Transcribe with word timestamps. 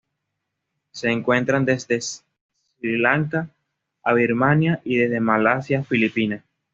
Se 0.89 1.11
encuentran 1.11 1.63
desde 1.63 2.01
Sri 2.01 2.97
Lanka 2.97 3.51
a 4.03 4.13
Birmania 4.15 4.81
y 4.83 4.97
desde 4.97 5.19
Malasia 5.19 5.81
a 5.81 5.83
Filipinas. 5.83 6.43